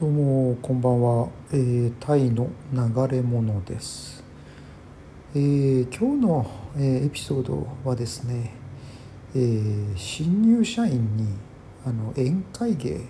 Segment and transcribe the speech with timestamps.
[0.00, 4.24] どうもこんばんは、えー、タイの流れ物です、
[5.34, 8.54] えー今日の、えーエピソードはですね、
[9.34, 11.26] えー新入社員に
[11.84, 13.00] あの宴会芸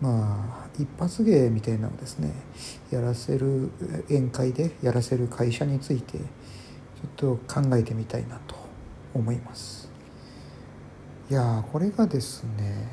[0.00, 2.32] まあ一発芸みたいなのをですね
[2.92, 3.72] やらせる
[4.08, 6.22] 宴会でやらせる会社についてちょ
[7.08, 8.54] っと考えてみたいなと
[9.14, 9.90] 思います。
[11.28, 12.86] いやこれがですね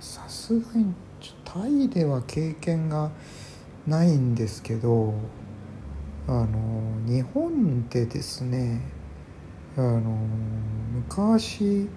[0.00, 1.05] さすがに
[1.44, 3.10] タイでは経験が
[3.86, 5.14] ないんですけど
[6.26, 8.80] あの日本でですね
[9.76, 10.00] あの
[10.92, 11.88] 昔、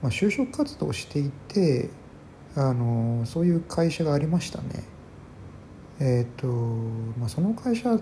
[0.00, 1.90] まあ、就職活動をしていて
[2.56, 4.84] あのそういう会社がありましたね。
[6.00, 7.98] えっ、と、まあ、その会社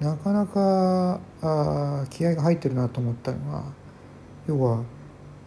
[0.00, 3.72] なかなかあ気合が入ってるなと思ったのは
[4.46, 4.84] 要は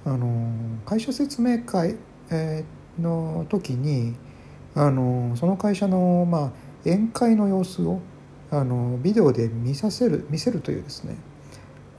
[0.06, 0.52] あの
[0.86, 1.98] 会社説明会、
[2.32, 4.16] えーの時に
[4.76, 6.52] あのその会社の、まあ、
[6.86, 8.00] 宴会の様子を
[8.52, 11.16] あのビデオで見させる見せるというですね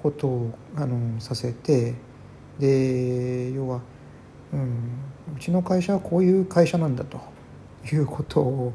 [0.02, 1.94] ことをあのさせて
[2.58, 3.80] で要は、
[4.52, 4.70] うん、
[5.36, 7.20] うちの会社はこういう会社なんだと
[7.92, 8.72] いうことを、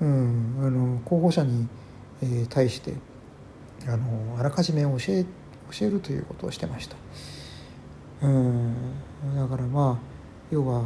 [0.00, 1.68] うん、あの候補者に、
[2.22, 2.94] えー対して
[3.86, 5.24] あのあらかじめ教え
[5.70, 6.96] 教えるということをしてました。
[8.22, 8.74] うん
[9.36, 10.16] だからまあ
[10.50, 10.82] 要は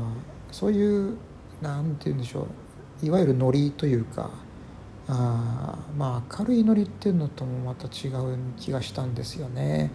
[0.53, 1.17] そういう
[1.61, 2.47] なんて言うんでしょ
[3.03, 4.31] ういわゆるノリというか
[5.09, 9.91] あまあ明るいノリっていうのともまた違う気がしたんですよね。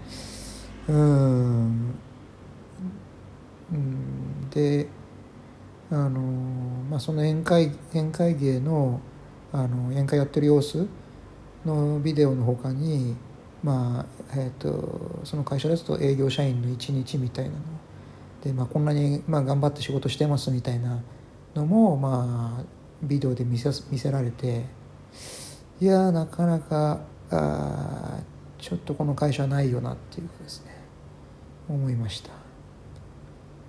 [0.88, 1.96] うん
[4.52, 4.88] で
[5.92, 6.20] あの、
[6.90, 9.02] まあ、その宴会宴会芸の
[9.52, 10.88] あの宴会やってる様子
[11.66, 13.16] のビデオのほかに
[13.64, 17.58] まあえー、とその会社ですと営業社員の一日みたいなの
[18.46, 21.02] で、まあ、こんなに、まあ、頑張って仕事してますみたいな
[21.56, 22.64] のも、まあ、
[23.02, 24.66] ビデオで見せ見せられて
[25.82, 28.20] いやなかなかあ
[28.60, 30.76] ちょっとこの会社ないよなっていうかですね。
[31.68, 32.30] 思いました。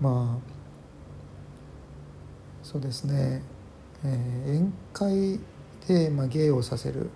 [0.01, 0.57] まあ
[2.63, 3.43] そうですね、
[4.05, 5.41] えー宴会
[5.89, 7.11] で、まあ、芸をさせる。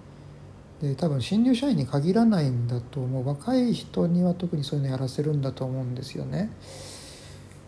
[0.81, 3.29] で多分新入社員に限らないんだと思う。
[3.29, 6.51] 若い人には特にそういうのやらせるんだと思うんですよね。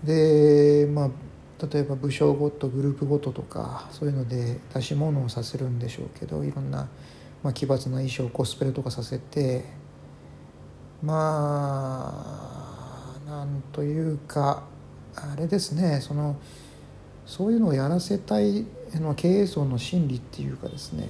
[0.04, 1.10] でまあ
[1.72, 6.88] 例えば部署ごとグループごととかそういうので出し物をさせるんでしょうけどいろんな、
[7.42, 9.64] まあ、奇抜な衣装コスプレとかさせて
[11.02, 12.12] ま
[13.24, 14.64] あなんというか
[15.14, 16.36] あれですねその
[17.24, 21.08] そういうのをやらせたいの経営層の心理っていうかですね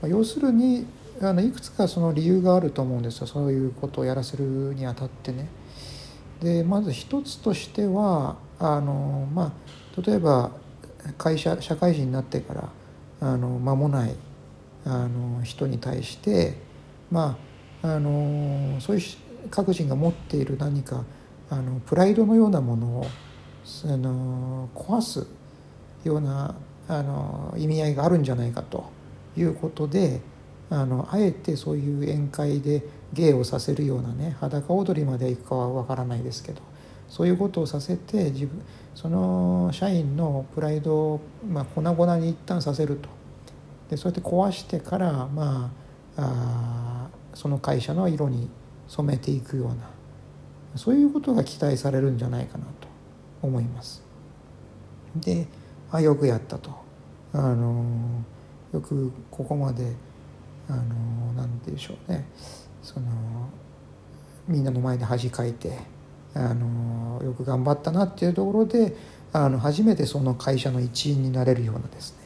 [0.00, 0.86] ま要するに
[1.20, 4.44] あのいくつかその理由があると思うんですよそういうことをやらせる
[4.74, 5.48] にあたってね。
[6.40, 9.52] でまず一つとしてはあの、ま
[9.96, 10.50] あ、例えば
[11.18, 12.68] 会社社会人になってから
[13.20, 14.14] あの間もない
[14.84, 16.56] あの人に対して
[17.10, 17.38] ま
[17.82, 19.02] ああのそういう
[19.50, 21.04] 各人が持っている何か
[21.50, 23.06] あのプライドのようなものを
[23.84, 25.26] あの壊す
[26.04, 26.54] ような
[26.88, 28.90] あの意味合いがあるんじゃないかと
[29.36, 30.20] いうことで
[30.70, 32.82] あのあえてそういう宴会で
[33.12, 36.62] 芸をさせるようなね裸踊りまでいくかはわからないですけど
[37.08, 38.62] そういうことをさせて自分
[38.94, 43.08] その社員のプライドを、まあ、粉々に一旦させると。
[43.88, 45.72] でそうやって壊してから、ま
[46.16, 48.48] あ、あその会社の色に
[48.86, 49.74] 染めていくような。
[50.76, 52.88] そういうことが期待されるんじゃないかなと
[53.42, 54.04] 思います。
[55.16, 55.46] で
[55.90, 56.70] あよくやったと。
[57.32, 57.84] あの
[58.72, 59.92] よくここまで
[60.68, 62.26] あのなんて言うでしょうね。
[62.82, 63.06] その
[64.48, 65.78] みんなの前で恥かいて
[66.34, 68.96] あのよく頑張ったなっていうところで
[69.32, 72.16] あの初めてその会社の一員になれるようなです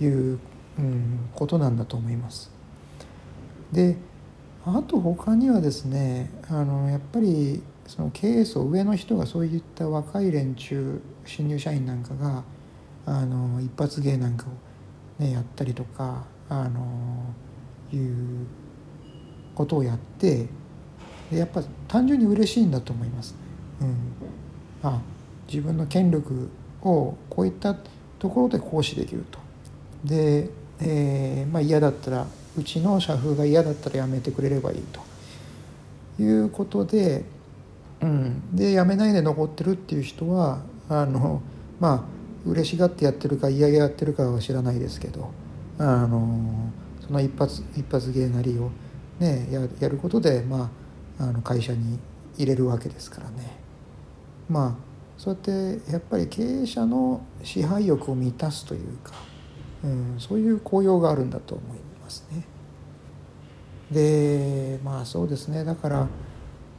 [0.00, 0.38] ねいう、
[0.78, 2.50] うん、ことなんだと思います。
[3.72, 3.96] で
[4.64, 12.44] あと他にはですねあのやっぱりその経営層上の人がそういった若い連中新入社員なんかが
[13.06, 14.46] あの一発芸なんか
[15.18, 16.80] を、ね、やったりとかあの
[17.92, 18.46] いう
[19.60, 20.46] ことをやって
[21.30, 23.34] やっぱ単純に嬉しいんだと思います、
[23.82, 23.94] うん、
[24.82, 25.00] あ
[25.46, 26.48] 自分の権力
[26.82, 27.76] をこういった
[28.18, 29.38] ところで行使できると。
[30.04, 30.48] で、
[30.80, 32.26] えーまあ、嫌だったら
[32.56, 35.00] うちの社風が嫌だったらやめてくれればいいと。
[36.22, 37.24] いうことで、
[38.00, 41.42] うん、でやめないで残ってるっていう人はあの
[41.80, 42.06] ま
[42.46, 45.30] あ嬉しがってやってるか嫌々やってるかは知らないですけど
[45.78, 46.70] あの
[47.06, 48.70] その一発一発芸なりを、
[49.20, 50.70] ね、ややることで、ま
[51.18, 51.98] あ、あの会社に
[52.36, 53.58] 入れるわけですからね。
[54.48, 54.74] まあ
[55.16, 59.12] そうやってやっぱり経営者の支配欲を満たすというか
[59.84, 62.44] うん、そういう効用があるんだと思いますね。
[63.90, 66.06] でまあそうですねだから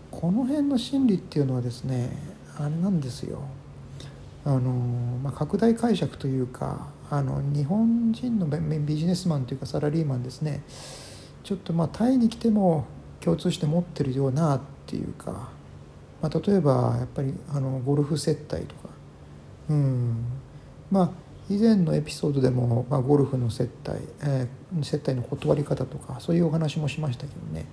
[0.09, 2.09] この辺の心理っていうのはですね
[2.57, 3.41] あれなんですよ
[4.45, 4.59] あの、
[5.21, 10.61] まあ、拡大解釈というかあの日本人のビジネスマンというかサラリーマンですね
[11.43, 12.85] ちょっとまあタイに来ても
[13.19, 15.49] 共通して持ってるようなっていうか、
[16.21, 18.89] まあ、例えばやっぱりあのゴルフ接待とか。
[19.69, 20.25] うん。
[20.91, 21.11] まあ
[21.49, 27.65] 以前のエピソードでも、まあ、ゴルフの接待、えー、接待の断り方とかそういうお話もしましたけどね。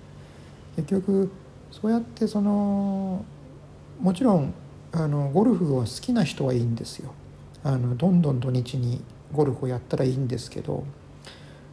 [0.75, 1.31] 結局
[1.71, 3.23] そうやってその
[4.01, 4.53] もちろん
[4.91, 7.13] あのゴルフは好きな人はいいんですよ。
[7.63, 9.01] あのどんどん土日に
[9.33, 10.85] ゴルフをやったらいいんですけど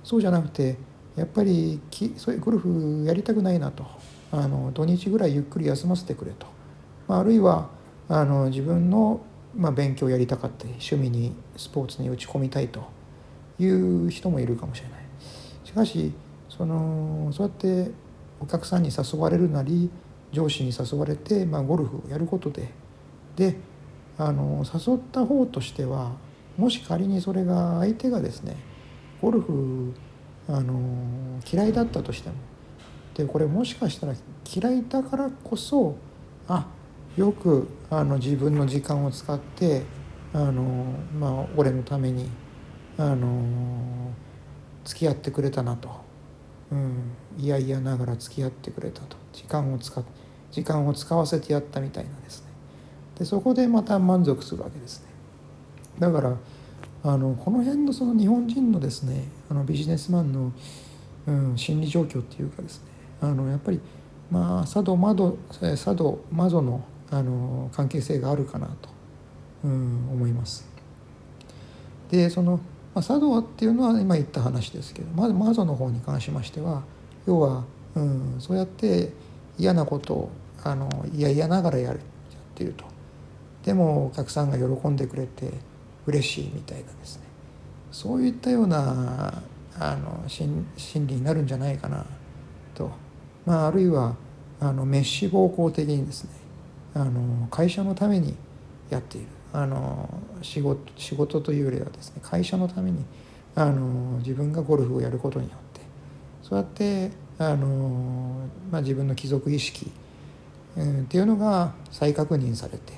[0.03, 0.77] そうじゃなくて
[1.17, 3.85] やっぱりきそういうゴルフやりたくないなと。
[4.33, 6.47] あの土日ぐらいゆっくり休ませてくれと、
[7.07, 7.69] まあ、あるいは
[8.09, 9.21] あの自分の、
[9.55, 12.97] まあ、勉強やりたかった趣味にスポーツに打ち込みたいと。
[13.59, 15.01] いう人もいるかもしれない。
[15.65, 16.13] しかし
[16.49, 17.91] そのそうやって
[18.41, 19.91] お客さんに誘われるなり
[20.33, 22.71] 上司に誘われて、まあ、ゴルフをやることで。
[23.37, 23.57] で
[24.19, 26.13] あの誘った方としては
[26.57, 28.57] もし仮にそれが相手がですね
[29.21, 29.93] ゴルフ
[30.49, 32.35] あの嫌いだったとしても。
[33.15, 34.15] でこれもしかしたら
[34.55, 35.97] 嫌いだからこそ
[36.49, 36.67] あ
[37.17, 39.85] よくあの自分の時間を使って
[40.35, 40.85] あの、
[41.19, 42.29] まあ、俺のために
[42.99, 44.13] あの
[44.85, 45.89] 付き合ってくれたなと、
[46.71, 49.17] うん、いやいやながら付き合ってくれたと。
[49.33, 50.03] 時間を使
[50.51, 52.49] 時間を使わせてやったみたいなですね。
[53.19, 55.09] でそこでまた満足するわけですね。
[55.99, 56.37] だから
[57.03, 60.53] あのこの辺のその日本人のですねあのビジネスマンの、
[61.27, 62.91] うん、心理状況っていうかですね
[63.21, 63.81] あのやっぱり
[64.31, 68.89] まあ佐渡窓佐渡魔女のあの関係性があるかなと、
[69.65, 70.69] うん、思います。
[72.11, 72.59] でその、ま
[72.95, 76.83] あ、佐渡っていうのは今言った話ですけどまず魔女の方に関しましては
[77.27, 77.65] 要は、
[77.95, 79.13] うん、そうやって
[79.59, 80.31] 嫌なことを
[80.63, 82.85] あの嫌々ながらやるやっていると
[83.65, 85.53] でもお客さんが喜んでくれて
[86.07, 87.23] 嬉しいみたいなですね。
[87.91, 89.43] そういったような
[89.79, 90.67] あの心
[91.07, 92.05] 理になるんじゃないかな
[92.75, 92.91] と、
[93.45, 94.17] まあ、あるいは
[94.61, 96.31] あの滅私暴行的にですね
[96.95, 98.35] あの会社のために
[98.91, 99.27] やっている。
[99.53, 100.09] あの
[100.43, 103.05] 仕事仕事というよりはですね会社のために
[103.55, 105.81] あの自分がゴルフをやることによって。
[106.43, 109.91] そうやってあの、まあ、自分の貴族意識、
[110.77, 112.93] うん、っていうのが再確認されて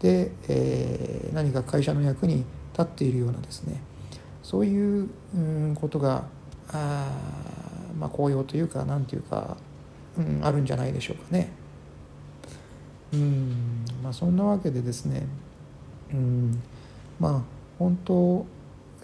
[0.00, 3.80] で、えー、何か会社の役に立っているようなですね
[4.42, 6.24] そういう、うん、ことが
[6.72, 7.10] あ
[7.98, 9.56] まあ効用というか何ていうか、
[10.16, 11.50] うん、あるんじゃないでしょうかね。
[13.12, 15.26] うんまあ、そんなわけでですね、
[16.12, 16.62] うん、
[17.18, 17.42] まあ
[17.78, 18.46] 本当、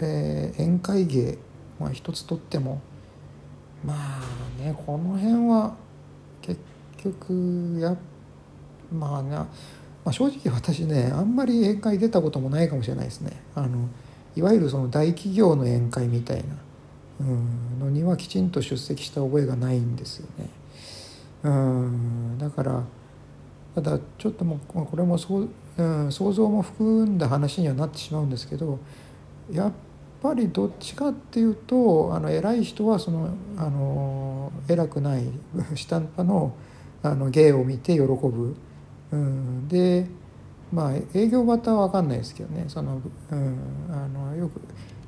[0.00, 1.38] えー、宴会芸、
[1.80, 2.82] まあ、一つとっても
[3.84, 5.74] まあねこの辺は
[6.42, 6.60] 結
[6.98, 7.96] 局や
[8.92, 9.46] まあな
[10.04, 13.88] まあ、正直私ねあんまり宴会出たこともないかもしれないですねあの
[14.36, 16.44] いわゆるその大企業の宴会みたいな、
[17.20, 20.48] うん、のにはきちんと出席した覚えがないんですよね。
[21.44, 22.82] うん、だから
[23.74, 28.78] ただちょっともうこれもそう、うん、想像も含んだ話にはなってしまうんですけど
[29.52, 29.72] やっ
[30.22, 35.24] ぱりどっちかっていうとあの偉い人はそのあの偉くない
[35.74, 36.54] 下っ端の
[37.02, 38.56] あの芸を見て喜ぶ。
[39.14, 40.06] うん、で
[40.72, 42.64] まあ営業型は分かんないですけどね。
[42.68, 43.58] その、うん、
[43.90, 44.60] あのよく、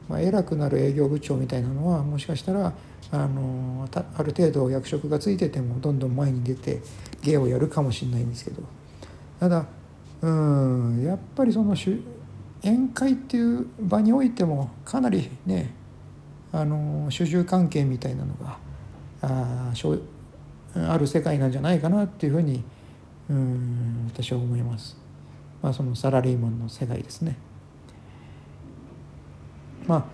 [0.08, 2.72] まあ、偉くなる営業部長みたいなのはもしかしたら
[3.10, 6.80] あのある程度役職がついててもどんどん前に出て
[7.22, 8.62] 芸をやるかもしれないんですけど。
[9.40, 9.66] ただ
[10.22, 11.02] うん。
[11.04, 15.75] やっぱりその宴会っていう場においてもかなりね
[16.52, 18.58] あの主従関係みたいなのが
[19.22, 19.72] あ
[20.75, 22.62] ある世界なんじゃないかなっていうふうに
[23.28, 24.97] うん私は思います。
[25.62, 27.37] まあ、そのサラリーマンの世界ですね。
[29.87, 30.04] まあ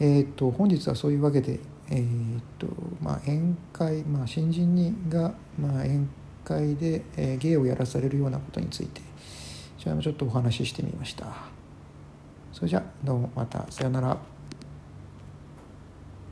[0.00, 1.60] えーと、本日はそういうわけで、
[1.90, 2.66] えーと
[3.00, 6.06] まあ、宴会、まあ、新人にが、まあ、宴
[6.44, 9.00] 会で、えー、芸をやらされるようなことについて
[9.78, 11.26] じゃあちょっとお話ししてみました。
[12.52, 14.31] それじゃどうもまたさようなら。